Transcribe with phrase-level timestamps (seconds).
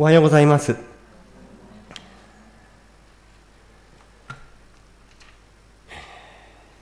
[0.00, 0.76] おはようございます。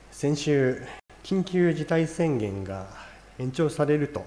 [0.09, 0.81] 先週、
[1.21, 2.87] 緊急事態宣言が
[3.37, 4.25] 延長されると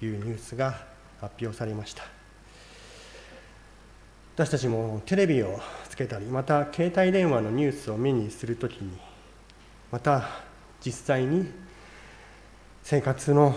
[0.00, 0.86] いうニュースが
[1.20, 2.04] 発表されました。
[4.36, 5.58] 私たちもテレビを
[5.88, 8.96] つけたり、また携帯電話のニュースを目にするときに、
[9.90, 10.28] また
[10.86, 11.50] 実際に
[12.84, 13.56] 生活の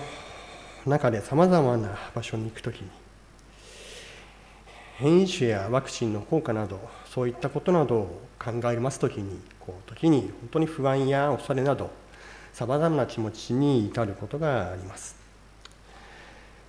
[0.88, 2.90] 中でさまざまな場所に行くときに
[5.02, 11.90] 変異種やワクチンの効果などそういったことなどを考えますときにこう時に本当に不安や恐れなど
[12.54, 15.16] さまざまな気持ちに至ることがあります。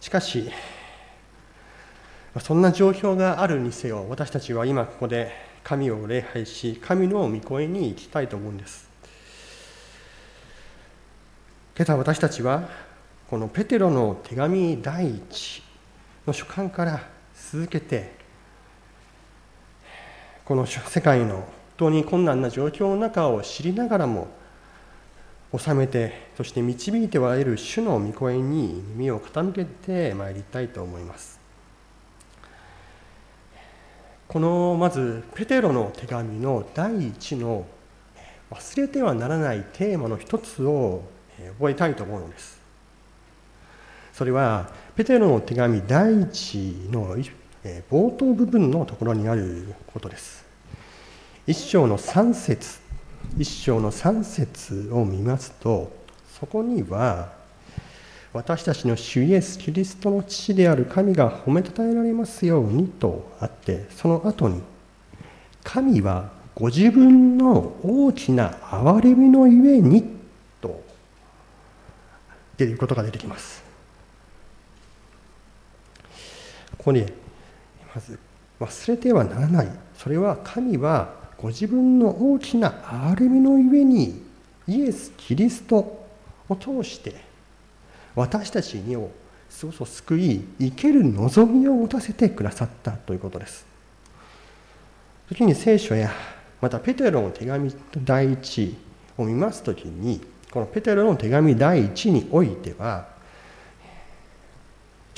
[0.00, 0.50] しかし
[2.40, 5.30] そんな状況があるにせよ私たちは今ここで
[5.62, 8.88] 神を礼拝し神の御声に行きたいと思うんです。
[11.76, 12.66] 今朝私たちは
[13.28, 15.62] このペテロの手紙第一
[16.26, 18.21] の書簡から続けて
[20.44, 21.44] この世界の本
[21.76, 24.28] 当に困難な状況の中を知りながらも
[25.56, 31.40] 収めてそして導いては得る主の御声に耳を傾けてまいりたいと思います。
[34.28, 37.66] このまずペテロの手紙の第一の
[38.50, 41.02] 忘れてはならないテーマの一つを
[41.58, 42.60] 覚えたいと思うのです。
[44.12, 47.16] それはペテロの手紙第一の
[47.90, 50.44] 冒頭部分のところにあることです。
[51.46, 52.82] 一章の3節。
[53.38, 55.90] 一章の3節を見ますと
[56.38, 57.32] そこには
[58.32, 64.62] 私たちの主イエス・キリストの父である神が褒めたたえられますようにとあってその後に
[65.62, 70.04] 神はご自分の大きな憐れみのゆえに
[70.60, 70.82] と
[72.56, 73.62] 出ることが出てきます。
[76.76, 77.06] ここに
[77.94, 78.18] まず。
[78.62, 79.68] 忘れてはならない。
[79.96, 84.22] それは神はご自分の大きな憐れみのゆえに
[84.68, 86.06] イエス・キリスト
[86.48, 87.16] を通して
[88.14, 89.10] 私たちにを
[89.50, 93.66] そそ救い生ける望みを持たせてくださったということです。
[95.28, 96.12] 時に聖書や
[96.60, 97.74] またペテロの手紙
[98.04, 98.76] 第一
[99.18, 103.08] を見ます時にこのペテロの手紙第一においては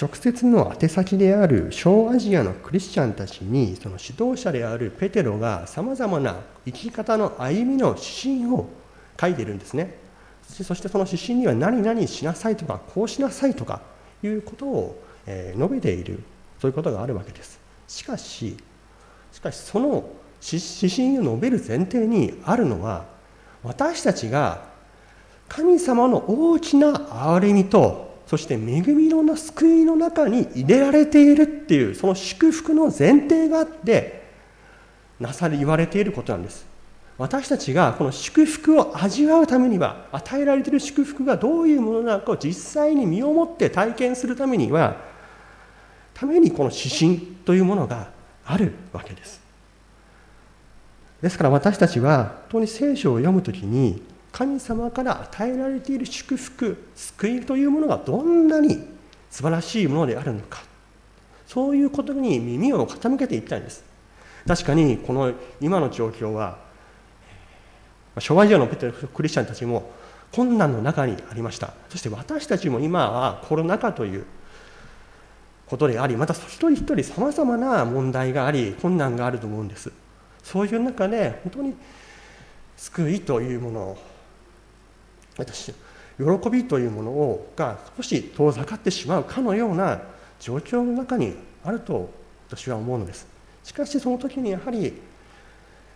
[0.00, 8.69] 直接の宛先である小アジアのクリスチャンたちにその指導者であるペテロがさまざまな生き方の歩みの指針を
[9.21, 9.99] 書いているんですね。
[10.49, 13.81] そしてその指針には何々しなさいとかこうしなさいとか
[14.22, 16.22] いうことを述べている
[16.61, 17.61] そういうことがあるわけです。
[17.87, 18.56] しかし
[19.32, 20.05] しかしその
[20.43, 23.06] 指針を述べる前提にあるのは
[23.62, 24.65] 私たちが
[25.49, 34.25] 神様の大きな憐れみとそして恵みの救いの中に入れられているっていうその祝福の前提があって
[35.21, 36.67] なされ言われていることなんです。
[37.17, 44.97] 私たちがこの祝福を味わうためには与えられている祝福がどういうものなのかを実際に身をもって体験するためには
[46.12, 48.09] ためにこの指針というものが
[48.44, 49.41] あるわけです。
[51.23, 54.03] ですから私たちは本当に聖書を読むときに
[54.34, 58.84] 神様から与えられている祝福救いというものがどんなに
[59.31, 60.65] 素晴らしいものであるのか。
[61.47, 63.84] そういうことに耳を傾けていきたいんです。
[64.44, 66.59] 確かにこの今の状況は
[68.19, 69.93] 昭和時代のクリスチャンたちも
[70.33, 71.73] 困難の中にありました。
[71.89, 74.25] そして私たちも今はコロナ禍という
[75.67, 79.93] ことでありまた一人一人さまざまな問題があり困難があると思うんです。
[80.43, 81.75] そういう中で本当に
[82.77, 84.13] 救いというものを
[85.37, 85.72] 私
[86.19, 90.00] 喜びというものをが少し遠ざかってしまうかのような
[90.41, 91.34] 状況の中に
[91.65, 92.11] あると
[92.49, 93.27] 私は思うのです。
[93.65, 95.00] しかしその時にやはり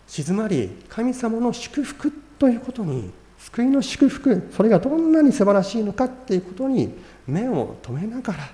[0.06, 6.94] 静まり神様の祝福ということに救いの祝福それがどんなに素晴らしいのかっていうことに
[7.26, 8.48] 目を留めながら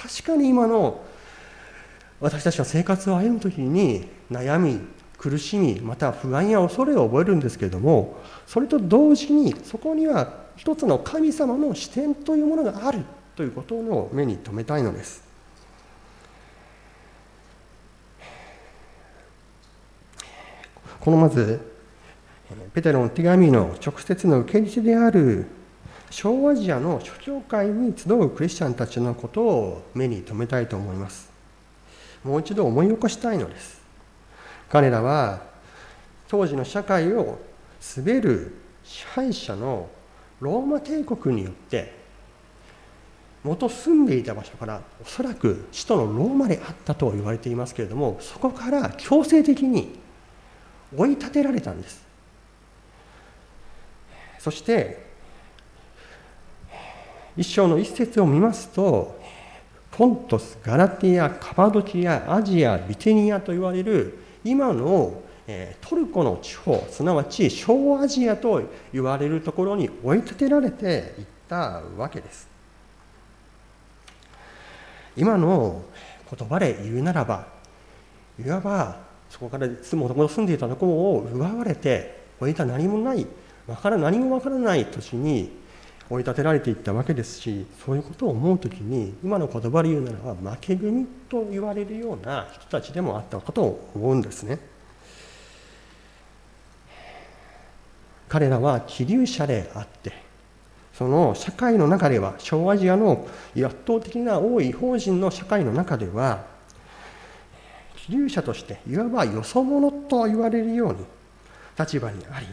[0.00, 1.04] 確かに今の
[2.20, 4.80] 私たちは生活を歩む時に悩み
[5.22, 13.04] 苦しみまた不安や恐れを覚えるんですけれどもそれと同時にそこには一つの神様の視点というものがある
[13.36, 15.22] ということを目に留めたいのです。
[20.98, 21.60] このまず
[22.74, 25.46] ペテロの手紙の直接の受け入れである
[26.10, 31.30] 小アジアの諸教会に集うクリスチャンたちのことを目に留めたいと思います。
[32.24, 33.81] もう一度思い起こしたいのです。
[34.72, 35.42] 彼らは
[36.28, 37.38] 当時の社会を
[37.94, 39.90] 滑る支配者の
[40.40, 41.92] ローマ帝国によって
[43.44, 49.98] 元住んでいた場所からおそらく首都のローマであったと言われていますけれどもそこから強制的に
[50.96, 52.02] 追い立てられたんです。
[54.38, 55.04] そして
[57.36, 59.20] 一章の一節を見ますと
[59.90, 65.22] ポントス、ガラティア、カパドキア、アジア、ビテニアと言われる今の
[65.80, 68.62] トルコの地方すなわち小アジアと
[68.92, 72.48] 言われるところに追い立てられていったわけです。
[75.16, 75.82] 今の
[76.36, 77.46] 言葉で言うならば
[78.42, 83.26] いわばそこからもともと住んでいたところを奪われて置いた何もない
[83.66, 85.50] わから何もわからない土地に
[86.12, 94.58] 追い立てられていったわけですしそういうことを思う時に今の言葉で言うならば負け組と言われるような人たちでもあったかと思うんですね。
[98.28, 100.12] 彼らは気流者であって
[100.94, 106.44] その社会の中では小アジアの圧倒的な多い法人の社会の中では
[107.96, 111.04] 気流者としていわばよそ者と言われるように
[111.78, 112.46] 立場にあり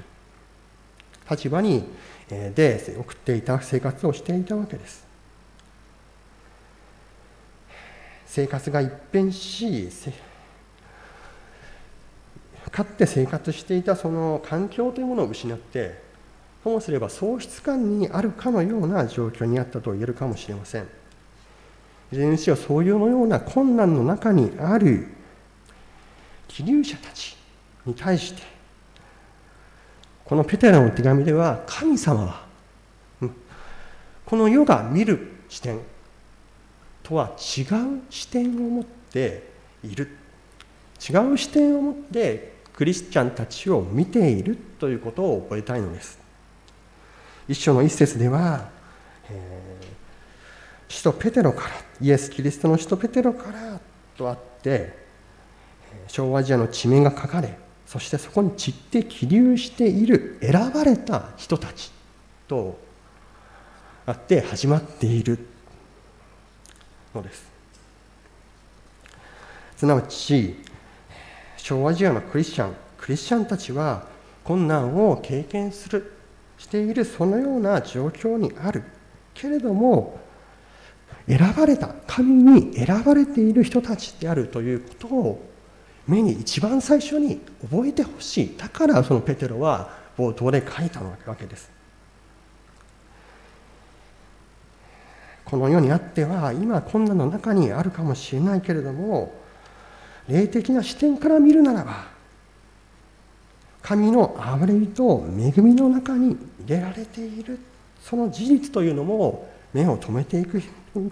[1.29, 1.85] 立場に
[2.29, 5.07] で送っていた生活をしていたわけです。
[8.27, 9.89] 生活が一変し
[12.71, 15.99] かつて生活していたその環境というものを失って
[16.63, 20.83] ともすれば喪失感にあるかのような状況にあったと言えるかもしれません。
[22.11, 25.07] いずれにせよそういうのような困難の中にある
[26.47, 27.37] 希流者たち
[27.85, 28.58] に対して
[30.29, 32.41] このペテラの手紙では神様は
[34.27, 35.79] この世が見る視点
[37.01, 39.49] とは違う視点を持って
[39.83, 40.07] いる。
[41.09, 46.19] 違う視点を持ってクリスチャンたちを見ているということを覚えたいのです。
[47.47, 48.69] 一章の一節では、
[49.31, 53.79] えー、使徒ペテロからイエス・キリストの使徒ペテロから
[54.15, 54.95] とあって
[56.07, 57.57] 小アジアの地名が書かれ
[57.89, 61.91] そしてそこに散って起立している選ばれた人たち
[62.47, 62.77] と
[64.05, 65.39] あって始まっている
[67.15, 67.49] のです。
[69.75, 70.55] すなわち
[71.57, 74.05] 小アジアのクリスチャンクリスチャンたちは
[74.43, 76.13] 困難を経験する
[76.59, 78.83] しているそのような状況にある
[79.33, 80.19] けれども
[81.27, 85.48] 選ばれた神に選ばれている人たちであるということを
[86.09, 88.57] 目に一番最初に覚えてほしい。
[88.57, 91.69] だからそのペテロは冒頭で書いたわけです。
[95.45, 99.33] この世にあっては今困難の中にあるかもしれないけれども
[100.27, 102.07] 霊的な視点から見るならば
[103.81, 107.59] 神の憐れみと恵みの中に入れられている。
[108.01, 110.61] その事実というのも目を留めていく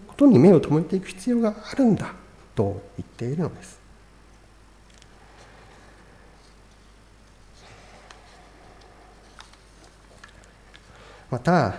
[0.07, 2.13] ことに目を留めていく必要があるんだ
[2.55, 3.86] と言っているのです。
[11.29, 11.75] また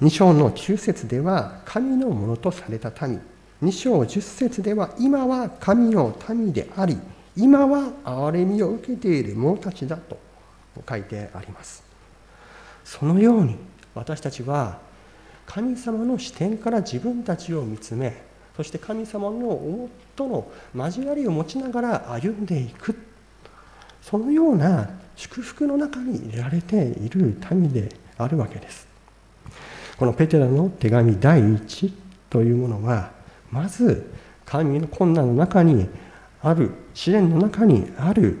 [0.00, 3.20] 2章の9節では神のものとされた民。
[3.62, 6.98] 2章10節では今は神の民であり
[7.34, 10.18] 今は憐れみを受けている者たちだと
[10.86, 11.82] 書いてあります。
[12.84, 13.56] そのように
[13.94, 14.78] 私たちは
[15.46, 18.22] 神様の視点から自分たちを見つめ
[18.56, 22.94] そして神様の思との交わりを持ちながら歩んでいく。
[24.02, 28.86] そのような祝福の中に入れられている民であるわけです。
[29.98, 31.92] このペテラの手紙第1
[32.28, 33.12] というものは
[33.50, 34.12] まず
[34.44, 35.88] 神の困難の中に
[36.42, 38.38] ある試練の中にある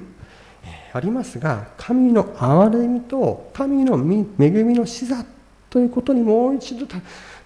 [0.92, 5.24] ありますが神の憐れみと神の恵みの視座
[5.68, 6.86] ということにもう一度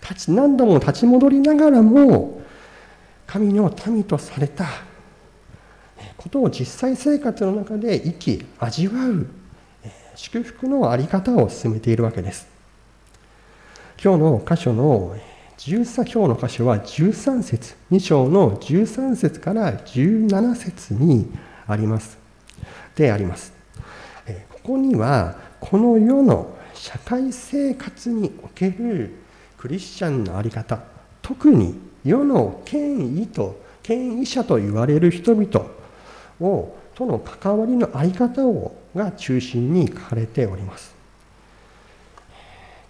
[0.01, 2.41] 立ち何度も立ち戻りながらも
[3.27, 4.67] 神の民とされた
[6.17, 9.27] ことを実際生活の中で生き味わう
[10.23, 12.47] 祝福の在り方を進めているわけです。
[14.05, 15.17] 今日の箇所の
[15.57, 21.33] 13章の箇所は13節2章の13節から17節に
[21.67, 22.19] あります。
[22.95, 23.55] であります。
[24.27, 29.15] ここにはこの世の社会生活における
[29.57, 30.81] クリスチャンの在り方
[31.23, 35.67] 特に世の権威と権威者と言われる人々
[36.43, 40.94] をとの関わりの在り方をが中心に書かれております。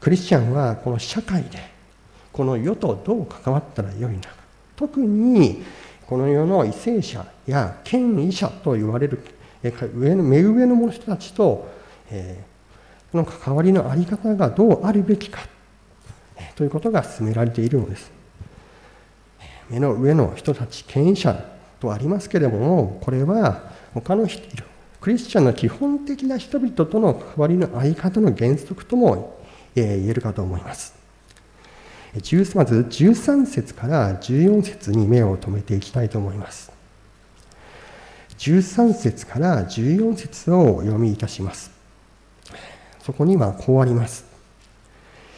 [0.01, 1.59] クリスチャンはこの社会で
[2.33, 4.29] この世とどう関わったらよいのか。
[4.77, 5.63] 特に
[6.07, 9.23] この世の為政者や権威者と言われる
[9.95, 11.69] 上の目上の人たちと、
[12.11, 15.41] えー、この関わりの在り方がどうあるべきか、
[16.57, 18.11] ということが進められているのです。
[19.69, 21.45] 目の上の人たち権威者
[21.79, 24.27] とありますけれどもこれは他の
[25.01, 29.41] クリスチャンの基本的な人々との関わりのあり方の原則とも
[29.75, 30.95] 言えるかと思います。
[32.13, 36.71] まず13節から14節に目を留めていきたいと思います。
[38.39, 41.71] 13節から14節をお読みいたします。
[43.03, 44.25] そこにはこうあります。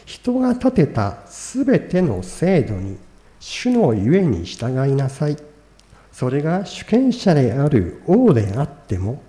[0.05, 2.97] 人が立てたすべての制度に
[3.39, 5.37] 主のゆえに従いなさい。
[6.11, 9.21] それが主権者である王であっても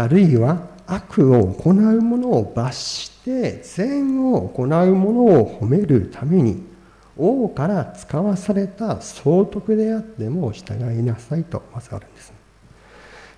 [0.00, 6.62] あるいは悪を行う者を罰して善を行う者を褒めるために
[7.16, 12.32] 王から使わされた総督であっても従いなさいとまずあるんです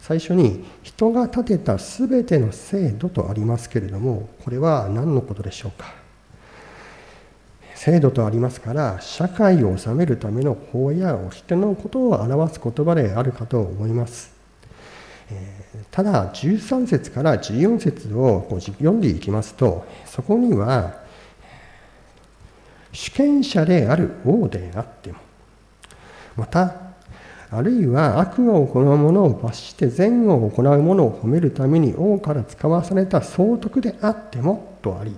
[0.01, 5.95] 最初に人が立てた全ての制度とありますけれどもこれは何のことでしょうか？
[7.75, 14.30] 制度とありますから社会を治めるための法や掟のことを表す言葉であるかと思います。
[15.91, 21.01] ただ13節から14節をこう読んでいきますとそこには
[22.93, 25.19] 主権者である王であっても
[26.37, 26.75] また
[27.53, 35.15] あるいは悪を行う者を罰して善を行う者を褒めるために王から使わされた総督であってもとあり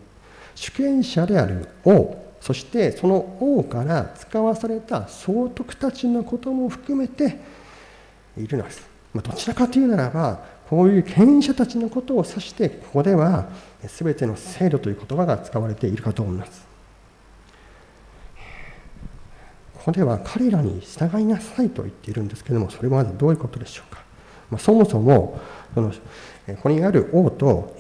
[0.55, 7.39] 主権者である王そしてその王から使わされた総督たちのことも含めて
[8.37, 8.92] いるのです。
[9.15, 13.49] ま、どちらかというならばこういう権威者たちのことを指してここでは
[13.87, 16.67] 全ての制度という言葉が使われているかと思います。
[19.75, 24.03] ここでは彼らに従いなさいと言っているんですけれども、それはまずどういうことでしょうか。
[24.51, 25.41] ま、そもそも
[25.75, 25.97] その、こ
[26.63, 27.75] こにある王と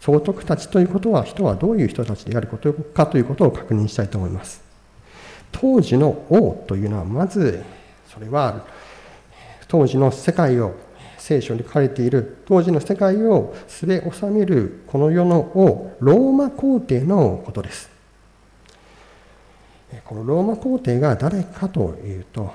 [0.00, 4.62] 総督たちということは、人はどういう人たちであることかということを確認したいと思います。
[5.52, 7.64] 当時の王というのは、まず、
[8.08, 8.64] それは
[9.70, 10.74] 当時の世界を
[11.16, 17.88] 聖書に書かれている当時の世界を据え治めるこの世の王ローマ皇帝のことです。
[20.04, 22.52] このローマ皇帝が誰かというと、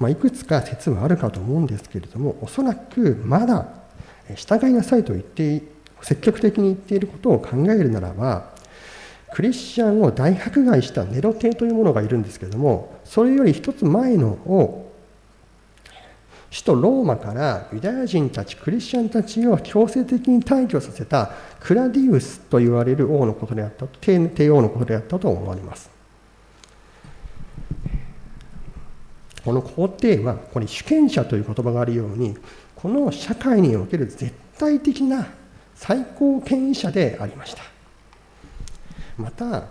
[0.00, 3.68] まあ、いくつか説はあるかと思うんですけれどもおそらくまだ
[4.34, 5.62] 従いなさいと言って
[6.00, 8.54] 積極的に言っていることを考えるならば
[9.34, 14.93] クリスチャンを大迫害したネロ帝というものがいるんですけれどもそれより一つ前のを
[16.54, 25.90] 首都ローマからユダヤ人たちクリスチャンたちを強制的に退去させたクラディウスと言われる王のことであった帝王のことであったと思われます。
[29.44, 32.36] この皇帝はここに主権者という言葉があるように
[32.76, 35.26] この社会における絶対的な
[35.74, 37.64] 最高権威者でありました。
[39.18, 39.64] また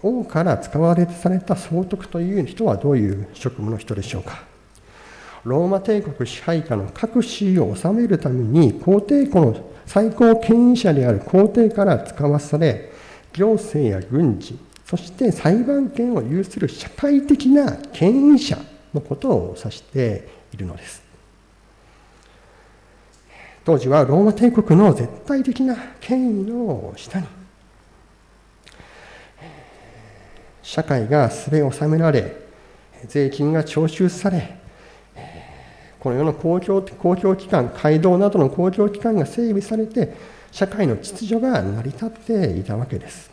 [0.00, 4.49] 王から使われてされた総督という人はどういう職務の人でしょうか。
[5.44, 12.92] ローマ帝国支配下の各地を治めるために皇帝庫の最高権威者である皇帝から使わされ
[13.32, 18.58] 行政や軍事そして裁判権を有する社会的な権威者
[18.92, 21.10] のことを指しているのです。
[23.64, 27.26] 当時はローマ帝国の絶対的な権威の下に
[30.62, 32.36] 社会がすべ収められ
[33.06, 34.59] 税金が徴収され
[36.00, 40.14] この世の公共公共機関街道などの公共機関が整備されて
[40.50, 43.30] 社会の秩序が成り立っていたわけです。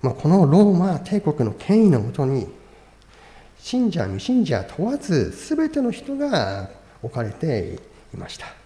[0.00, 2.48] まあ、このローマ帝国の権威のもとに
[3.60, 6.70] 信者未信者問わず全ての人が
[7.02, 7.78] 置かれて
[8.12, 8.61] いました。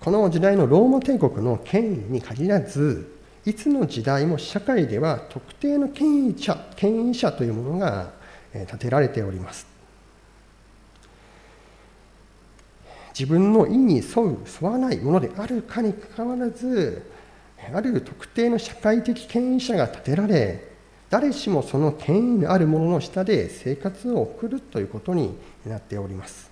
[0.00, 8.10] この時代のローマ帝国の権威に限らずいつの時代も社会では特定の権威者権威者というものが
[8.54, 9.66] 立てられております。
[13.18, 17.02] 自分の意に沿う沿わないものであるかにかかわらず
[17.74, 20.66] ある特定の社会的権威者が立てられ
[21.10, 26.50] 誰しもその権威のある者のの下で生活を送るということになっております。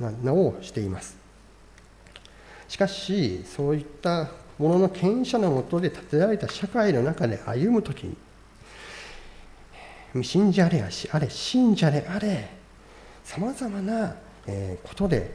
[0.00, 1.25] なをしています。
[2.68, 8.16] しかしそういったものの権威者のもとで建てられた社会の中で歩む時に
[10.12, 12.48] 未信者であれ信者であれ
[13.22, 14.14] さまざまな
[14.82, 15.30] ことで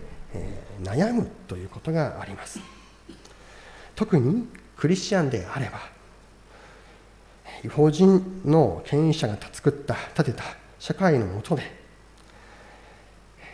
[0.82, 2.60] 悩むということがあります。
[3.96, 4.48] 特に
[4.78, 5.80] クリスチャンであれば
[7.64, 10.44] 違法人の権威者が作った立てた
[10.80, 11.62] 社会のもとで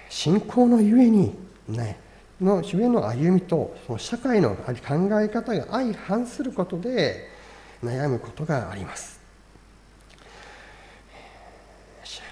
[0.09, 1.35] 信仰のゆえに
[1.67, 1.99] ね
[2.41, 4.73] の主への歩みとその社会の考
[5.21, 7.29] え方が相反することで
[7.83, 9.19] 悩むことがあります。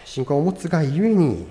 [0.06, 1.48] 信仰を持つがゆえに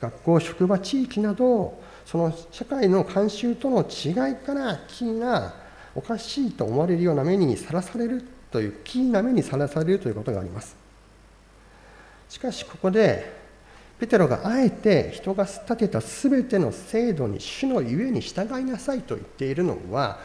[0.00, 5.54] 学校職場地域などその社会の慣習との違いからキーな
[5.94, 10.76] おかしいと思われるような目にさらされるというキーな目にさらされるということがあります。
[12.28, 13.41] しかしここで
[14.02, 20.18] ペテロがあえて人が立てた全ての制度に主のゆえに従いなさいと言っているのは、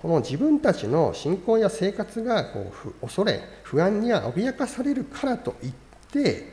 [0.00, 5.72] この自分たちの信仰や生活がこう恐れ不安には脅かされるからといっ
[6.12, 6.52] て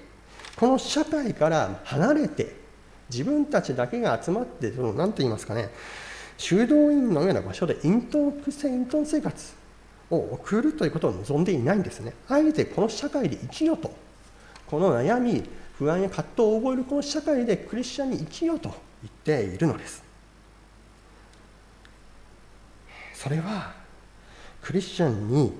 [0.56, 2.56] この社会から離れて
[3.08, 5.70] 自分たちだけが集まってその何と言いますかね
[6.40, 9.54] 修道院のような場所で隠遁隠遁生活
[10.10, 12.16] を送るということを望んでいないんですね。
[12.28, 14.09] あえてこの社会で生きよと
[14.70, 15.44] この悩み
[15.80, 18.70] 不安や葛藤を覚えるこの社会でクリスチャンに生きようと
[19.02, 20.04] 言っているのです。
[23.14, 23.74] それは
[24.62, 25.54] クリスチャンに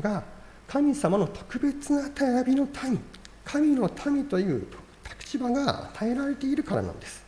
[0.00, 0.24] が
[0.66, 2.98] 神様の特別な選びの民
[3.44, 4.66] 神の民という
[5.20, 7.24] 立場が与えられているからなんです。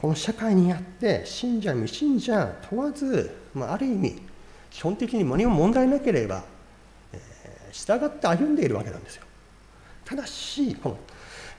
[0.00, 4.20] この社会にあって信者未信者問わず、まあ、ある意味
[4.70, 6.44] 基本的に何も問題なければ
[7.76, 9.24] 従って歩んでいるわけなんですよ。
[10.04, 10.98] ただしこの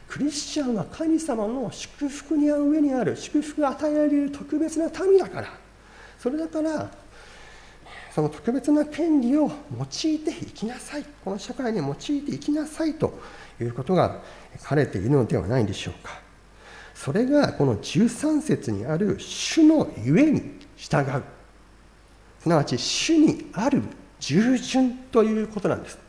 [0.08, 5.48] クリスチャンは神様の祝福に合う上にある祝福が与えられる特別な民だから。
[6.18, 6.90] それだから
[8.16, 9.42] その特別な権利を
[9.78, 11.06] 用いていきなさい。
[11.24, 13.20] この社会に用いていきなさいと
[13.62, 14.22] いうことが
[14.60, 16.20] 書かれているのではないでしょうか。
[16.96, 20.42] それがこの13節にある主のゆえに
[20.78, 21.24] 従う。
[22.40, 23.84] すなわち主にある
[24.20, 26.07] 従順ということなんです。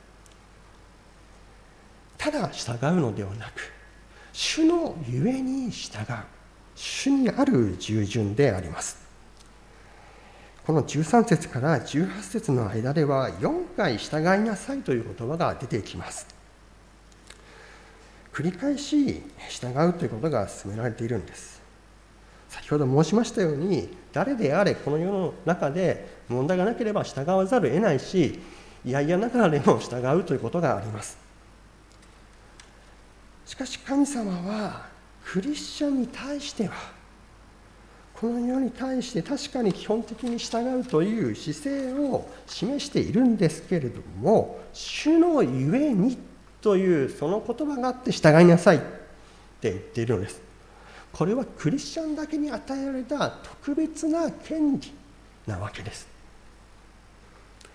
[2.19, 3.73] ただ従うのではなく
[4.33, 6.17] 主のゆえに従う
[6.75, 8.99] 主にある従順であります。
[10.65, 16.27] この13節から18節の間では4回従いなさいという言葉が出てきます。
[18.33, 21.61] 繰り返し従うということが進められているんです。
[22.49, 28.41] 先ほど申しましたように誰であれこの世の中で問題がなければ従わざるを得ないし
[28.85, 31.28] いやいやながらでも従うということがあります。
[33.49, 34.87] しかし神様は
[35.25, 36.75] クリスチャンに対しては
[38.13, 46.19] この世に対して確かに基本的に従うという姿勢を示しているんですけれども主のゆえに
[46.61, 50.43] というその言葉があって従いなさいって言っているのです。
[51.11, 54.93] これはクリスチャンだけに与えられた特別な権利
[55.47, 56.07] なわけです。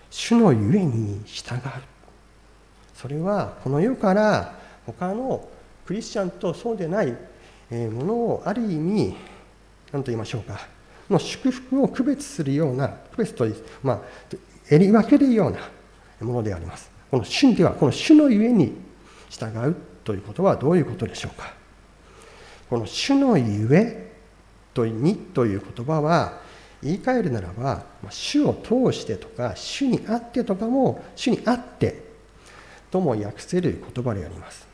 [0.08, 1.60] 主のゆえに従う。
[2.94, 4.54] それはこの世から
[4.86, 5.48] 他の
[5.86, 7.16] クリスチャンとそうでない
[7.70, 9.14] ものをある意味
[9.92, 10.58] 何と言いましょうか
[11.10, 13.46] の祝福を区別するような区別と
[13.82, 14.00] まあ
[14.70, 15.58] えり分けるような
[16.26, 16.90] ものであります。
[17.10, 18.72] この主ではこの主のゆえに
[19.28, 21.52] 従うということはどういうことでしょうか。
[22.70, 24.12] この主のゆえ
[24.72, 26.40] とにという言葉は
[26.82, 32.02] 言い換えるならば主を通してとか主にあってとかも主にあって
[32.90, 34.73] とも訳せる言葉であります。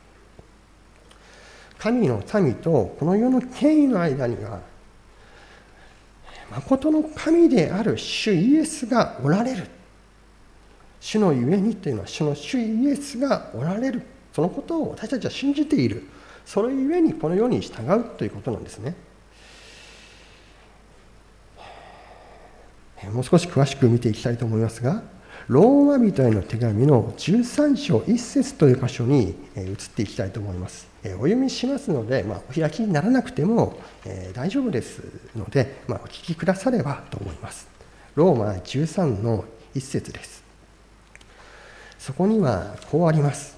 [1.81, 4.59] 神の民とこの世の権威の間には
[6.51, 9.67] 誠の神である主イエスがおられる。
[10.99, 14.03] 主のゆえにというのは主の主イエスがおられる。
[14.31, 16.03] そのことを私たちは信じている。
[16.45, 18.93] それゆえにこの世に従うということなんですね。
[23.11, 25.01] もう少し詳しく見ていきたいと思いますが
[25.47, 30.90] ローマ人への手紙の13章1節という箇所に移っていきたいと思います。
[31.03, 35.01] お読みしますので、まあ、お開きにならなくても、え、大丈夫です
[35.35, 37.67] ので、まあ、お聞きくださればと思います。
[38.15, 40.43] ローマ13の一節です。
[41.97, 43.57] そこにはこうあります。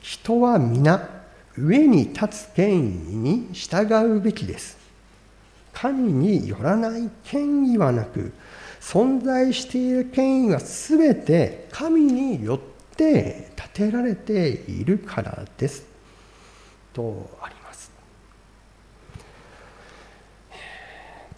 [0.00, 1.08] 人は皆、
[1.56, 2.80] 上に立つ権威
[3.16, 4.78] に従うべきです。
[5.72, 8.32] 神によらない権威はなく、
[8.80, 12.60] 存在している権威はすべて神によっ
[12.96, 15.87] て立てられているからです。
[16.98, 17.92] とあります。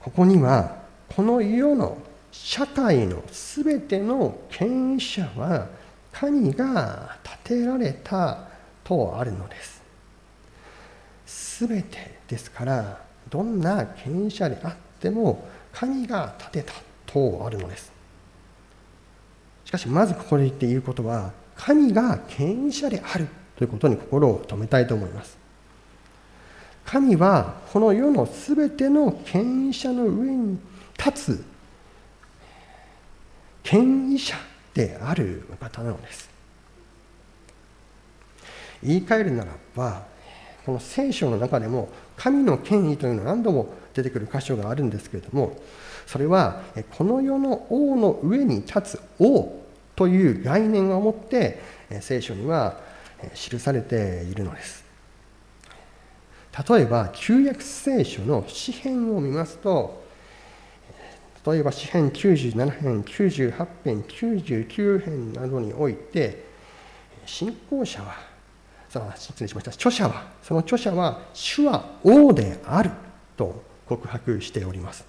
[0.01, 0.81] ここには
[1.15, 1.99] この世の
[2.33, 5.69] 社会のすべての権威者は
[6.13, 8.49] 神が立てられた
[8.83, 9.83] とあるのです。
[11.27, 16.73] すべてですからどんな権威者であっても神が立てた
[17.05, 17.93] とあるのです。
[19.67, 25.40] しかしまずここで言っていることは神が権威者であるということに心を留めたいと思います。
[26.91, 30.59] 神はこの世のすべての権威者の上に
[30.99, 31.45] 立つ
[33.63, 34.35] 権威者
[34.75, 36.29] であるお方なのです。
[38.83, 40.03] 言い換えるならば、
[40.67, 45.57] この聖書の中でも神の権威というのは何度も出てくる箇所があるんですけれども、
[46.09, 49.63] それはこの世の王の上に立つ王
[49.95, 51.61] という概念を持って
[52.01, 52.81] 聖書には
[53.35, 54.80] 記されているのです。
[56.69, 60.03] 例えば旧約聖書の詩篇を見ますと
[61.47, 66.45] 例えば詩篇97編98編99編などにおいて
[67.25, 68.17] 信仰者は
[69.17, 72.91] 失礼しました著者はその著者は主は王である
[73.37, 75.05] と告白しております。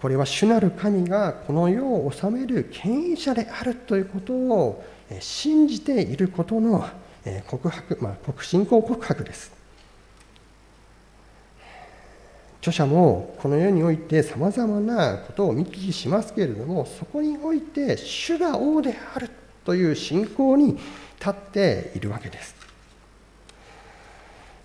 [0.00, 4.84] これは主なる神がこの世を治める権威者であるということを
[5.20, 6.86] 信じていることの
[7.46, 9.56] 告白、まあ、信仰告白です。
[12.60, 19.30] 著者もこの世においてさまざまなことを見聞きしますけれどもそこにおいて主が王である
[19.64, 20.76] という信仰に
[21.20, 22.56] 立っているわけです。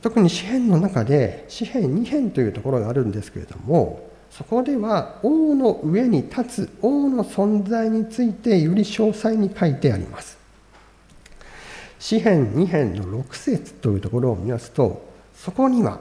[0.02, 10.41] 特に詩篇の中で詩篇2編というところがあるんですけれどもそこでは王の上に立つ王の存在についてより詳細に書いてあります。
[12.02, 16.00] 詩編2編の6節というところを見ますとそこには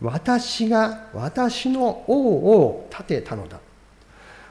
[0.00, 3.60] 私が私の王を立てたのだ。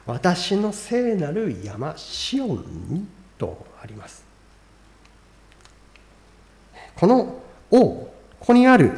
[0.06, 2.48] 私の聖なる山シオン
[2.88, 4.24] にとあります。
[6.94, 8.92] この王ここにある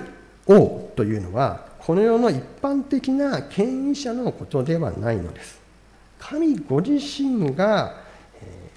[0.47, 5.59] 王というのはこの世の一般的な権威者のことではないのです。
[6.19, 7.97] 神ご自身が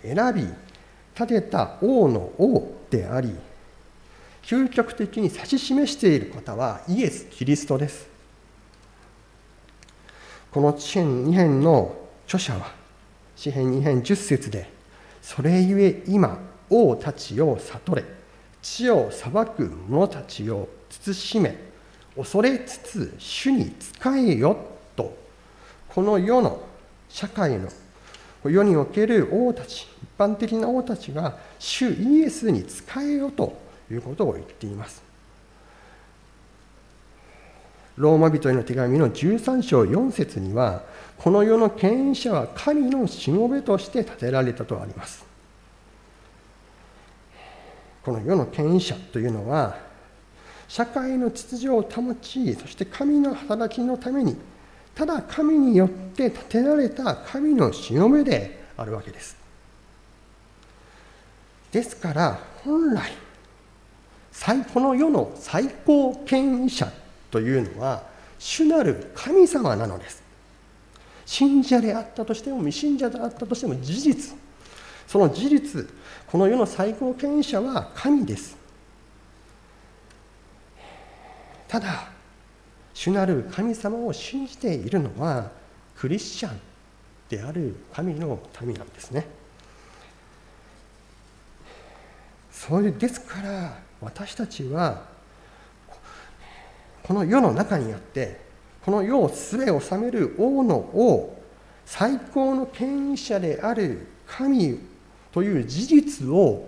[0.01, 0.41] 選び
[1.13, 3.35] 立てた王の王であり
[4.43, 8.07] 究極的に指し示している方はイエス・キリストです。
[10.51, 11.95] この詩篇2編の
[12.25, 12.71] 著者は
[13.35, 14.69] 詩篇2編10節で
[15.21, 18.03] それゆえ今王たちを悟れ
[18.61, 21.57] 地を裁く者たちを慎め
[22.15, 24.57] 恐れつつ主に仕えよ
[24.95, 25.15] と
[25.89, 26.61] この世の
[27.09, 27.69] 社会の
[28.43, 33.57] 世における王たち一般的な王たちが主イエスに仕えよと
[33.91, 35.03] いうことを言っています。
[37.97, 40.83] ローマ人への手紙の13章4節には
[41.17, 45.25] この世の権威者は神のしもべとして建てられたとあります。
[48.03, 49.77] この世の権威者というのは
[50.67, 54.37] 社会の秩序を保ちそして神の働きのために
[54.97, 59.37] ただ神によって建てられた神のしもべであるわけです。
[61.71, 63.11] ですから本来
[64.73, 66.91] この世の最高権威者
[67.29, 68.03] というのは
[68.39, 70.23] 主なる神様なのです。
[71.27, 74.35] 信者であったとしても未信者であったとしても事実。
[75.05, 75.87] その事実
[76.25, 78.57] この世の最高権威者は神です。
[81.67, 82.16] ただ
[82.97, 85.51] 主なる神様を信じているのは
[85.95, 86.59] クリスチャン
[87.29, 89.27] である神の民なんですね。
[92.51, 95.05] それですから私たちは
[97.03, 98.39] この世の中にあって
[98.83, 101.39] この世をすべ治める王の王
[101.85, 104.79] 最高の権威者である神
[105.31, 106.67] という事実を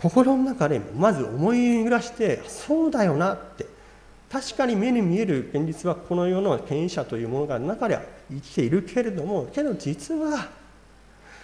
[0.00, 3.66] 心の中でまず思い巡らしてそうだよなって
[4.30, 10.48] 確かに目に見える現実はこの世の権威者というものが中では生きているけれどもけど実は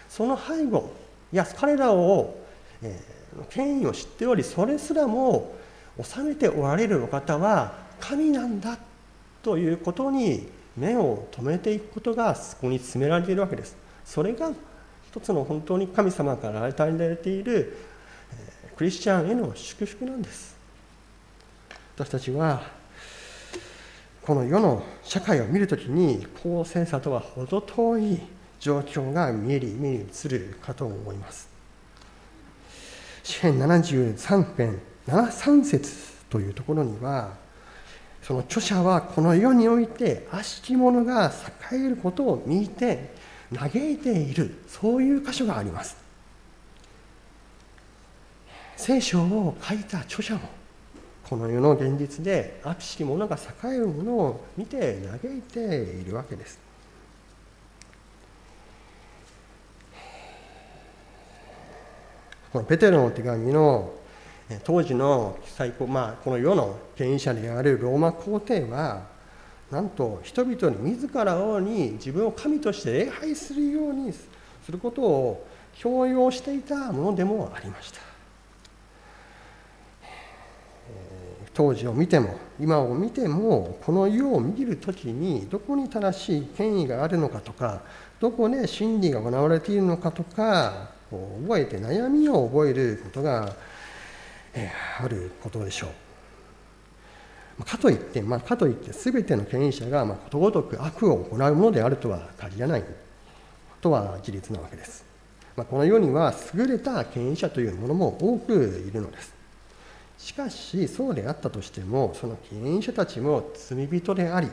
[0.09, 0.93] その背後
[1.33, 2.37] いや彼らを、
[2.83, 5.55] えー、権威を知っておりそれすらも
[6.03, 8.77] 治めておられるお方は神なんだ
[9.43, 13.77] ということに目を留めていくことがそこに詰められているわけです。
[14.05, 14.51] それが
[15.11, 17.77] 一つの本当に神様から与えられている
[18.81, 20.57] クリスチャンへの祝福なんです。
[21.97, 22.63] 私たちは
[24.23, 28.19] この世の社会を見るときに公正さとは程遠い
[28.59, 31.51] 状況が見える目に映るかと思います。
[33.23, 37.35] 詩編73編73節というところには
[38.23, 41.31] その著者はこの世において悪しき者が
[41.71, 43.13] 栄えることを見て
[43.55, 46.00] 嘆いているそういう箇所があります。
[48.81, 50.41] 聖書を書いた著者も
[51.29, 56.59] この世の現実で悪しき者が栄えるものを見て嘆いているわけです。
[62.51, 63.93] このペテロの手紙の
[64.65, 69.03] 当時の最高、まあ、この世の権威者であるローマ皇帝は
[69.71, 74.27] なんと人々に自らに自分を神として礼拝するようにす
[74.73, 78.10] ることを強要していたものでもありました
[81.53, 87.83] 当時を見ても今を見てもこの世を見る時にどこに正しい権威があるのかとか
[88.21, 93.53] どこで真理が行われているのかとか覚えて悩みを覚えることが
[95.03, 95.91] あることでしょう。
[97.65, 102.85] かといって、まあ、かといって全ての権威者がまあことごとく悪を行うものであるとは限らない
[103.81, 105.05] とは事実なわけです。
[105.57, 109.40] まあ、この世には優れた権威者というものも多くいるのです。
[110.21, 114.49] しかしそうであったとしてもその権威者たちも罪人であり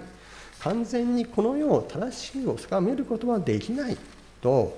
[0.61, 3.97] 完全にこの世を正しく収めることはできない
[4.41, 4.75] と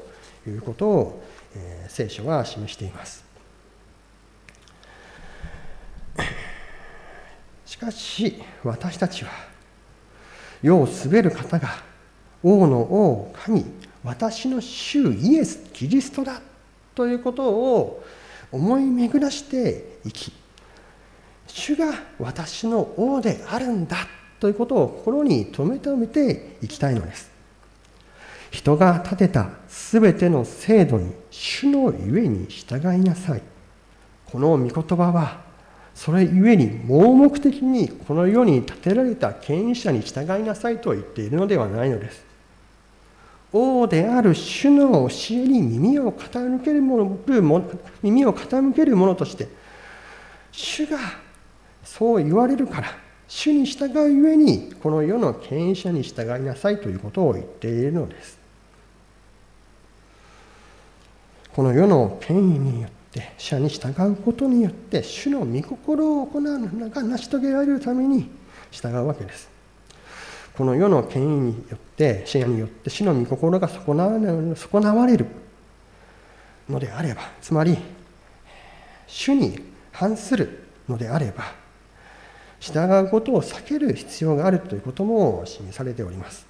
[0.47, 1.23] いうことを、
[1.56, 3.23] えー、聖書は示しています。
[7.65, 9.32] しかし私たちは
[10.62, 11.69] 世を滑る方が
[12.43, 13.63] 王の王神
[14.04, 16.41] 私の主イエス・キリストだ
[16.95, 18.04] ということを
[18.52, 20.38] 思い巡らして生き
[21.53, 23.97] 主が私の王であるんだ
[24.39, 27.29] ということを心に留め留めていきたいのです。
[28.51, 33.41] 人が立てたすべての制度に主のゆえに従いなさい。
[34.25, 35.41] この御言葉は
[35.93, 42.23] それゆえに盲目的にこの世に建てられた権威者に従いなさいと言っているのではないのです。
[43.51, 47.17] 王である主の教えに耳を傾けるもの
[48.03, 49.49] 耳を傾けるものとして
[50.51, 50.99] 主が
[51.84, 52.88] そう言われるから
[53.28, 58.39] 主に従うゆえにこの世の権威者に従いなさいということを言っているのです。
[61.54, 68.30] この世の権威によって主に従うことによって主の御心を行うのが成し遂げられるために
[68.72, 69.50] 従うわけです。
[70.56, 74.06] この世の権威によって主によって主の御心が損な
[74.94, 75.26] われる
[76.70, 77.78] のであればつまり
[79.08, 79.58] 主に
[79.92, 81.59] 反するのであれば
[82.60, 86.45] 従うことを避ける必要があるということも示されております。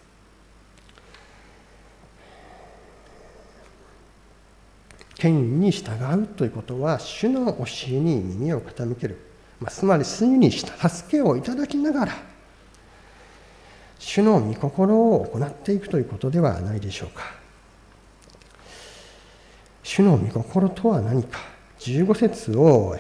[5.16, 5.92] 権威に従
[6.22, 9.18] うということは主の教えに耳を傾ける、
[9.60, 10.68] まあ、つまり主に助
[11.12, 12.14] けをいただきながら
[14.00, 17.24] 主の御心を行っていくということではないでしょうか。
[19.84, 21.59] 主の御心とは何か。
[21.80, 22.98] 15節を、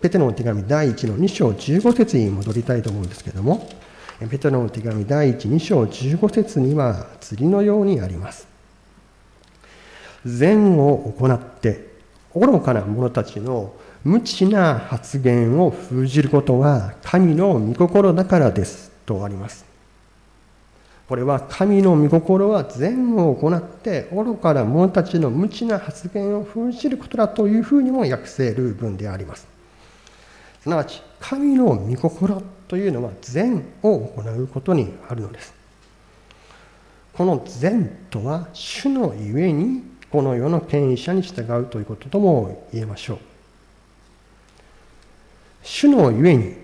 [0.00, 3.68] ペテロの手紙第1の2章15節に戻りたいと思うんですけども、
[4.30, 8.46] ペテロの手紙第1、2章15節には次のようにあります。
[10.24, 11.92] 善を行って、
[12.34, 19.71] 愚かな者たちの無知な発言を封じることは神の御心だからですとあります。
[21.12, 29.46] これは神の御心は善を行って愚かな者たちの無知な発言を封じることだというふうにも訳せる文であります。
[30.62, 35.52] すなわち神の御心というのは善を行うことにあるのです。
[37.12, 43.18] この善とは主のゆえにこの世の権威者に従うということとも言えましょう。
[45.62, 46.54] 主のゆえに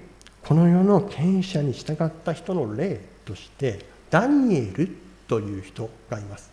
[0.43, 4.89] この世の権威者に従った人の例としてダニエル
[5.27, 6.51] という人がいます。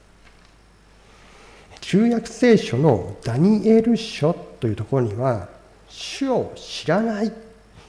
[1.81, 5.47] 旧約聖書のダニエル書というところには
[5.87, 7.31] 主を知らない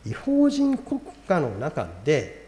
[0.05, 2.47] 違法人国家の中で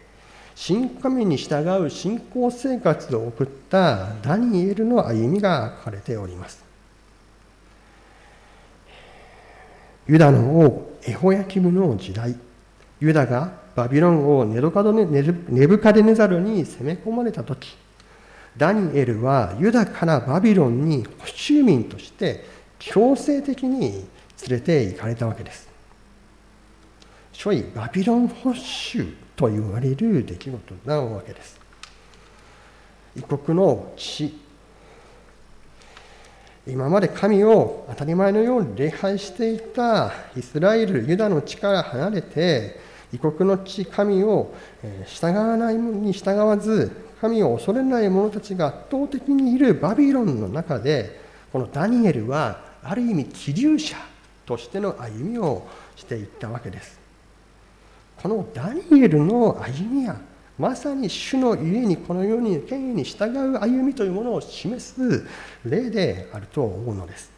[0.55, 6.63] 新神に従う信仰生活を送ったダニエルの歩みが書かれております。
[10.07, 12.35] ユダの王エホヤキムの時代
[12.99, 17.77] ユダがバビロン王ネドカドネネブカデネザルに攻め込まれた時
[18.57, 21.11] ダニエルはユダからバビロンに保
[21.49, 22.43] 守民として
[22.77, 24.05] 強制的に
[24.49, 25.69] 連れて行かれたわけです。
[27.31, 31.57] 所以バビロン保守と言われる出来事なわけです。
[33.15, 34.37] 異国の地
[36.67, 44.53] 今まで神を当たり前のように礼拝していたイスラエルユダの地から離れて異国の地神を
[45.05, 46.91] 従わないに従わず
[47.21, 51.19] 神を恐れない者たちが圧倒的にいるバビロンの中で
[51.51, 53.97] このダニエルはある意味気流者
[54.45, 56.99] としての歩みをしていったわけです。
[58.21, 60.17] このダニエルの歩みは
[60.57, 65.25] まさに主の家にこのように権威に従う歩みというものを示す
[65.65, 67.31] 例であると思うのです。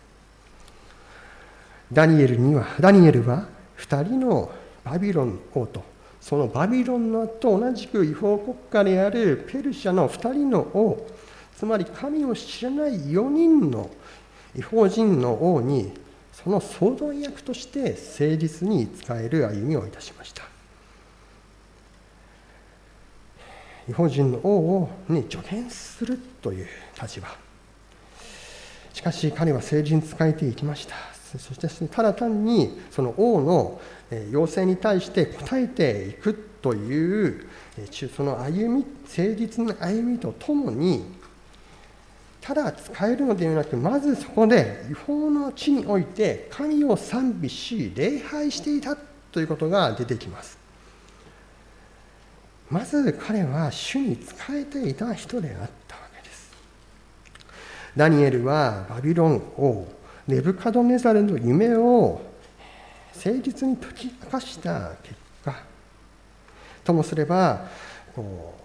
[1.92, 4.52] ダニエルにはダニエルは2人の
[4.84, 5.84] バビロン王と
[6.20, 11.08] そのバビロンのと同じく違法国家であるペルシャの2人の王
[11.56, 13.90] つまり神を知らない4人の
[14.56, 15.94] 違法人の王に
[16.32, 20.44] その総動員役として誠実に使える歩みをいたしました。
[23.88, 26.68] 違法人の王に助言するという
[27.00, 27.28] 立場。
[28.94, 30.96] しかし彼は誠実に仕えていきました。
[31.38, 33.82] そしてただ単にその王の
[34.32, 37.48] 要請に対して応えていくという
[38.16, 41.04] その歩み誠実な歩みとともに
[42.42, 48.98] ただ使えるのではなくまずそこで違法の地において神を賛美し礼拝していた
[49.32, 50.58] ということが出てきます。
[52.70, 56.52] まず彼は主に仕えていた人であったわけです。
[57.96, 60.01] ダニエルはバビロン王。
[60.28, 62.22] ネブカドネザルの夢を
[63.16, 65.56] 誠実に解き明かした結果
[66.84, 67.68] ともすれば
[68.16, 68.56] こ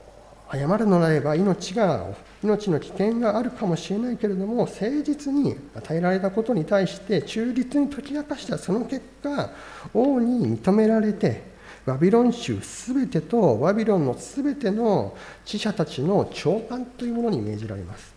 [0.53, 2.07] う謝るのなれば命が
[2.43, 9.51] 命の危険があるかもしれないけれども誠実に与えられたことに対して忠実に解き明かしたその結果
[9.93, 18.16] 王に認められてバビロン州すべてとバビロンのすべての知者たちの長官というものに命じられます。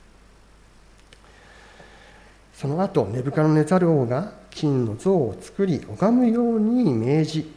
[2.60, 7.54] その後ネブカノネザル王が金の像を作り拝むように命じ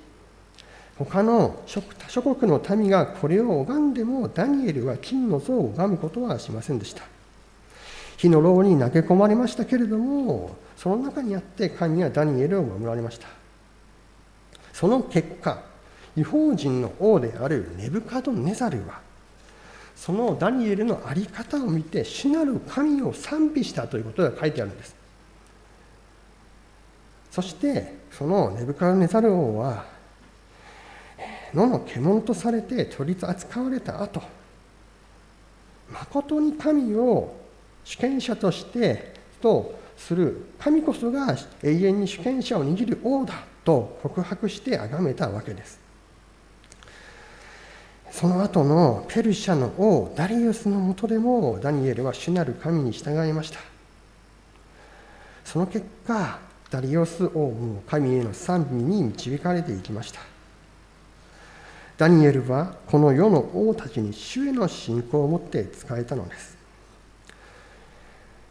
[0.97, 1.83] 他の諸
[2.23, 7.03] 国の民がこれを拝んでもダニエルは金の像を拝むことはしませんでした。
[8.17, 13.27] 火の牢に投げ込まれましたけれどもその中にあって神はダニエルを守られました。
[14.73, 15.65] その結果
[16.15, 19.01] 違法人の王であるネブカドネザルは
[20.03, 24.97] そのダニエルの在り方を見て主なる神を賛美したということが書いてあるんです。
[27.31, 29.85] そしてそのネブカドネザル王は
[31.55, 34.21] 野の獣とされて取り扱われた後
[35.89, 37.37] 誠に神を
[37.85, 43.35] 主権者としてとする神こそが永遠に主権者を握る王だ
[43.65, 45.82] と告白して崇めたわけです。
[48.13, 53.59] その後のペルシャの王ダリウスのもとでもダニエルは主なる神に従いました。
[55.45, 56.39] その結果
[56.71, 60.21] ダリオス王も神への賛美に導かれていきました。
[61.97, 66.57] ダニエルはこの世の王たちに主への信仰を持って仕えたのです。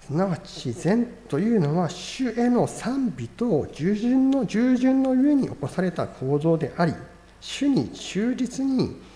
[0.07, 6.93] すなわち善というのは主への賛美と従順の従順の上に起こされた構造であり
[7.39, 9.10] 主に忠実に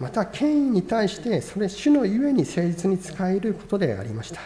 [0.00, 4.40] また権威に対してそれ主のゆえに誠実に使えることでありました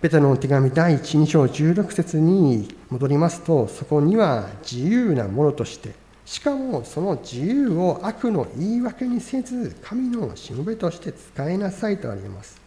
[0.00, 5.94] ペテロの手紙第1、2章16節に戻りますと、そこには自由なものとして、
[6.26, 12.60] しかもその自由を悪の言い訳にせず、神のしもべとして使いなさいとあります。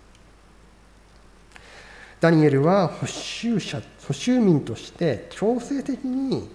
[2.20, 6.50] ダニエルは補修者、補修民として強制的に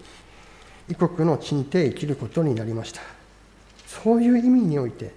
[0.89, 3.01] 異国の地にて生きることになりました。
[4.03, 5.13] そういう意味において、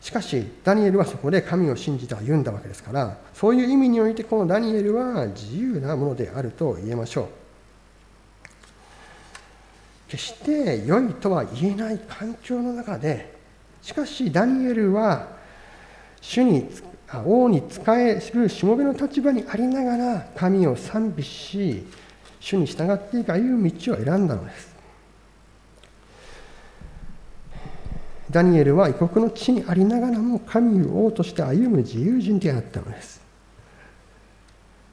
[0.00, 7.28] しかし、ダニエルはそこで神を信じて歩んだわけですから、そういう意味において、このダニエルは自由なものであると言えましょう。
[10.08, 13.34] 決して良いとは言えない環境の中で、
[13.82, 15.28] しかし、ダニエルは、
[16.20, 16.68] 主に、
[17.24, 21.86] 王に仕えるしもべの立場にありながら、神を賛美し、
[22.40, 24.77] 主に従っていく歩む道を選んだのです。
[28.30, 33.20] ダニエルは異国の地にありながらも神を王として歩む自由人であったのです。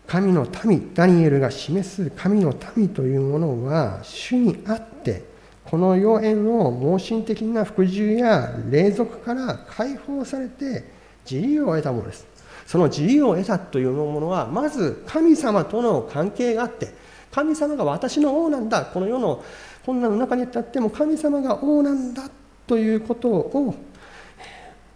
[0.07, 5.23] 神の民、ダニエルが示す神の民というものは、主にあって、
[5.65, 10.85] この予言の盲信的な服従や霊俗から解放されて
[11.29, 12.27] 自由を得たものです。
[12.67, 16.93] その自由を得たというものは、まず神様との関係があって、
[17.31, 19.43] 神様が私の王なんだ、この世の
[19.85, 22.29] 困難の中にあっても神様が王なんだ
[22.67, 23.75] ということを本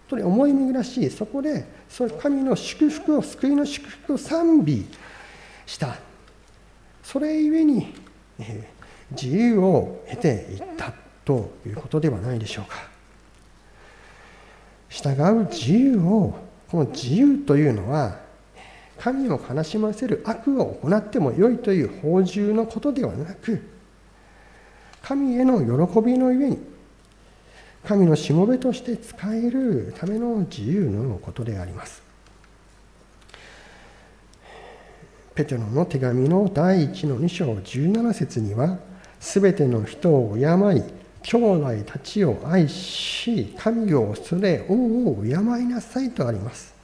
[0.10, 4.86] 当に思い巡らしそこでそれ神の祝福を救いの祝福を賛美
[5.66, 5.98] した。
[7.04, 7.94] それゆえに、
[8.40, 8.70] え
[9.12, 10.94] 自由を得ていった
[11.26, 12.78] ということではないでしょうか。
[14.90, 15.10] 従
[15.40, 16.36] う自由を
[16.70, 18.20] この自由というのは
[19.00, 23.62] 神を悲しませる悪を行ってもよいという法獣のことではなく
[25.02, 26.60] 神への喜びのゆえに
[27.86, 32.02] 神のしもべとして使えるための自由のことであります。
[35.34, 38.78] ペテロの手紙の第1の2章17節には、
[39.20, 40.84] すべての人を敬い、
[41.24, 44.74] 兄弟たちを愛し、神を恐れ、王
[45.12, 45.34] を敬い
[45.66, 46.79] なさいとあります。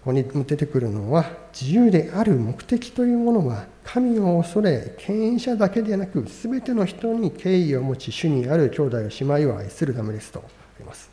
[0.00, 10.42] ここに出てくるのは自由である目的というものは神を恐れ権威者だけでなく全ての人に敬意を持ち主にある兄弟や姉妹を愛するためですとあ
[10.78, 11.10] ります。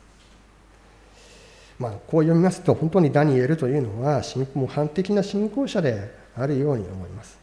[1.78, 4.22] まあ、こう読みますと本当にダニエルというのは
[4.54, 7.38] 模範的な信仰者であるように思います。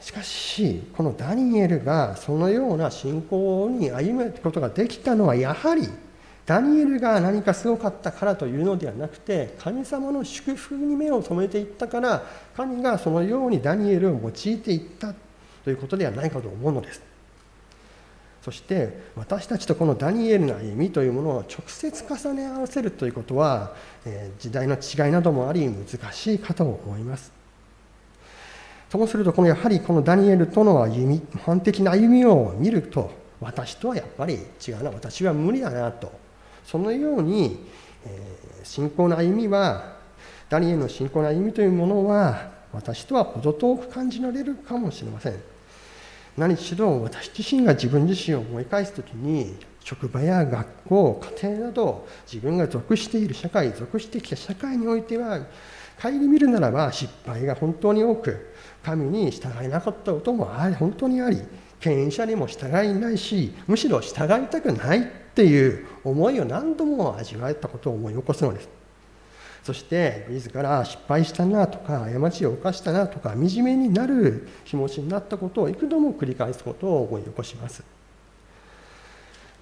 [0.00, 5.88] しかしこのダニエルがそのような信仰に歩むことができたのはやはり
[6.50, 12.24] ダニエルが何かすごかったからというのではなくて神様の祝福に目を留めていったから
[12.56, 15.14] 神がそのようにダニエルを用いていった
[15.62, 17.02] ということではないかと思うのです。
[18.42, 27.30] そして私たちとこのダニエルの歩みというものを直接重ね合わせるということは、え時代の違いなどもあり難しいかと思います。
[28.88, 34.34] ともするとこのやはりこのダニエルとの歩み模範的な歩みを見ると私とはやっぱり
[34.66, 36.19] 違うな私は無理だなと
[36.70, 37.66] そのように、
[38.06, 39.96] え信仰の歩みは
[40.48, 45.34] ダニエルの信仰の歩みというものは私とは程遠く感じられるかもしれません。
[46.36, 55.40] 何しろ私自身が自分自身を思い返す時に職場や学校家庭など自分が属している社会属してきた社会においては
[56.00, 58.54] 顧みるならば失敗が本当に多く
[58.84, 60.46] 神に従えなかったことも
[60.78, 61.42] 本当にあり
[61.80, 68.68] 権威者にも従いないしむしろ従いたくないっていう思いを何度も味わえたことを思い起こすのです。
[69.62, 77.84] そして自ら失敗したなとか過ちを犯したなとか惨めになる気持ちになったことを幾度も繰り返すことを思い起こします。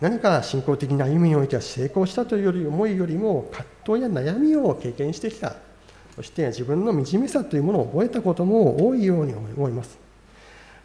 [0.00, 5.56] 何か信仰的な歩みにおいては成功したというより思いよりも葛藤や悩みを経験してきた。
[6.14, 9.98] そして自分の惨めさというものを覚えたことも多いように思います。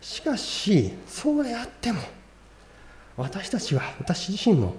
[0.02, 2.02] しかしそうであっても
[3.18, 4.76] 私たちは私自身も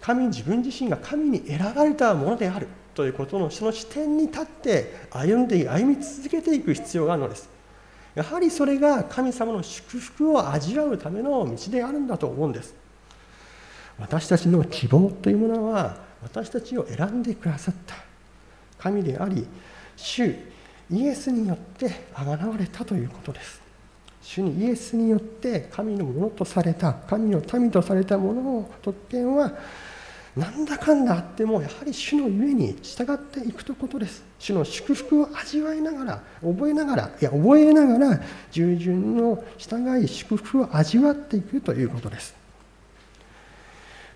[0.00, 7.48] 神自分自身が神に選ばれたものであるということのその視点に立って歩んで歩み続けていく必要があるのです。
[8.14, 12.74] やはりそれが神様の祝福を味わうための道であるんだと思うんです。
[13.98, 17.94] 私たちの希望というものは私たちを選んでくださった。
[18.78, 19.46] 神であり
[19.96, 20.34] 主
[20.90, 23.67] イエスによってあがなわれたということです。
[24.22, 29.52] 主にイエスによって神のものとされた神の民とされたものの特権は
[30.36, 34.22] なんだかんだあってもやはり主の上に従っていくということです。
[34.38, 42.36] 主の祝福を味わいながら覚えながらいや覚えながら従順の従い祝福を味わっていくということです。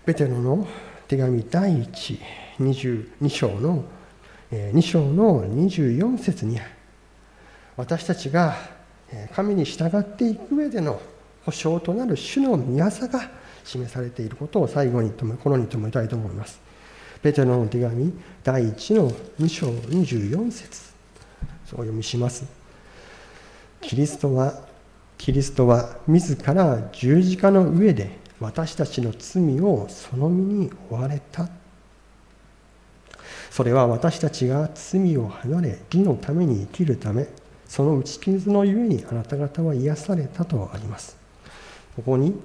[0.05, 0.67] ベテロの
[1.07, 1.83] 手紙第
[2.59, 3.83] 122章の
[4.51, 6.59] 2章の24節に
[7.75, 8.55] 私たちが
[9.33, 11.01] 神に従っていく上での
[11.45, 13.29] 保証となる主の宮さが
[13.63, 16.59] 示されていることを最後にこのに留めたいと思います。
[17.21, 19.09] ペテロの手紙第1の
[19.39, 20.93] 2章24節
[21.65, 22.45] そう読みします。
[23.81, 24.53] キリストは
[25.17, 31.47] キリストは自ら十字架の上で私たちの罪をその身に負われた。
[33.49, 37.27] それは私たちが罪を離れ義のために生きるため
[37.67, 41.17] その打ち傷のゆえにあなた方は癒されたとあります。
[41.95, 42.35] ここに、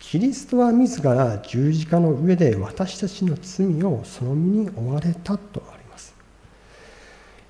[0.00, 6.14] キリストは自ら十字架の上で私たちの罪をその身に負われたとあります。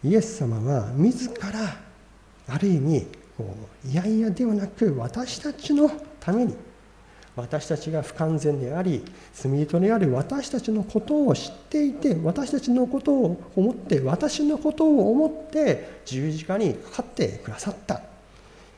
[0.03, 1.89] イエス様は自ら
[2.49, 3.07] ある意味
[3.85, 6.55] いやいやではなく私たちのために
[7.39, 18.03] 私たちが不完全であり罪人である私たちのことを知っていて私たちのことを思って私のことを思って十字架にかかってくださった。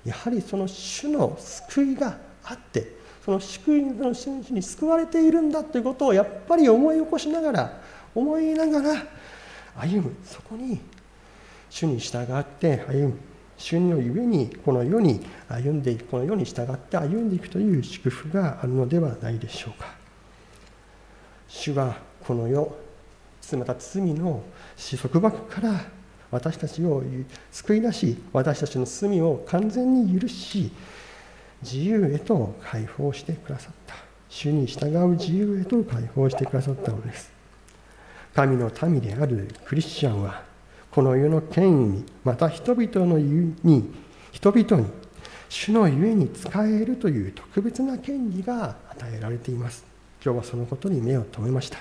[0.04, 7.82] やはりその主の救いがあってその救いの真摯に救われているんだということをやっぱり思い起こしながら
[8.14, 9.06] 思いながら
[9.76, 10.16] 歩む。
[10.24, 10.80] そこに
[11.68, 13.29] 主に従って歩む。
[13.61, 19.94] 主のゆえにこの世に歩んでいくこの世に従って歩んでいくという祝福があるのではないでしょうか。
[21.46, 22.74] 主はこの世
[23.52, 24.42] また罪の
[24.76, 25.84] 死束縛から
[26.30, 27.02] 私たちを
[27.50, 30.72] 救い出し私たちの罪を完全に許し
[31.62, 33.94] 自由へと解放してくださった。
[34.30, 37.30] 主に従う自由へと解放してくださったのです。
[38.34, 40.48] 神の民であるクリスチャンは
[40.91, 43.93] この世の権威にまた人々のに
[44.32, 44.91] 人々に
[45.49, 49.84] 主のゆえに使えるという特別な権利が与えられています。
[50.24, 51.78] 今日はそのことに目を留めました。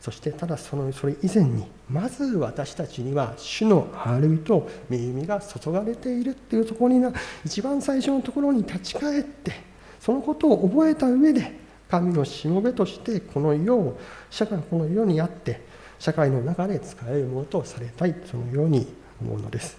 [0.00, 7.10] そしてただそのそれ以前にまず私たちには主の歩みと恵みが注がれているっていうところにな
[7.44, 9.52] 一番最初のところに立ち返って
[9.98, 11.58] そのことを覚えた上で
[11.88, 15.62] 神のしもべとしてこの世を社会この世にあって
[15.98, 18.86] 社会の中で使えるものとされたいそのように
[19.20, 19.76] 思うのです。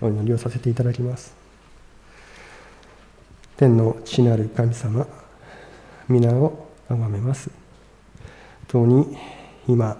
[0.00, 1.34] お祈りをさせていただきます。
[3.56, 5.06] 天の父なる神様
[6.08, 7.50] 皆を崇めます。
[8.70, 9.16] 本当に
[9.66, 9.96] 今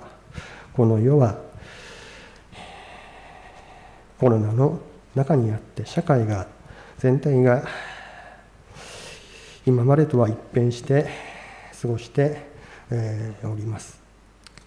[0.74, 1.38] この世は
[4.18, 4.80] コロナの
[5.14, 6.46] 中にあって社会が
[6.98, 7.64] 全体が
[9.66, 11.06] 今までとは一変して
[11.80, 12.40] 過ごして、
[12.90, 14.05] えー、おります。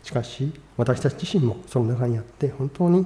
[0.10, 3.06] しかし私たち自身もその中にあって本当に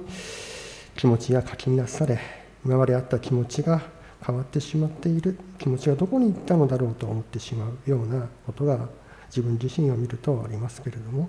[0.95, 2.17] 気持ちがかき乱され
[2.65, 3.81] 今まであった気持ちが
[4.25, 8.87] 変わってしまっている気持ちがどこに行ったのだろうと思ってしまうようなことが
[9.27, 11.27] 自分自身を見るとありますけれども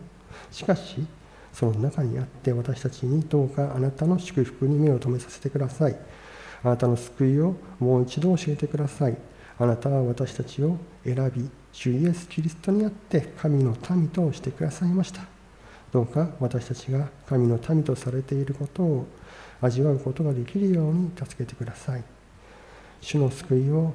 [0.53, 1.05] しかし
[1.53, 5.97] その中にあって私たちにどうかあなたの祝福に目を留めさせてください。
[6.63, 9.17] あなたの救いをもう一度教えてください。
[9.59, 15.34] あなたは私たちを選び主イエス・キリストにあって神の民としてくださいました。
[15.95, 19.07] どうか私たちが神の民とされていることを
[19.61, 22.03] 味わうことができるように助けてください。
[23.01, 23.93] 主の救いを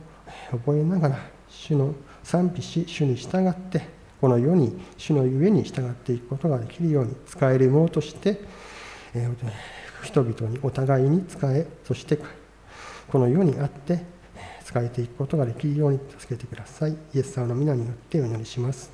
[0.49, 1.19] 覚えながら
[1.49, 1.93] 主の
[2.23, 3.85] 賛美し主に従って
[4.21, 8.39] この世に主のゆえに従っていくことができるように使えるものとして、
[9.13, 9.29] え、
[10.01, 12.17] 人々にお互いに使えそして
[13.09, 14.05] この世にあって
[14.63, 16.95] 使えていくことができるように助けてください。
[17.13, 18.89] イエス様の皆によってお祈りします、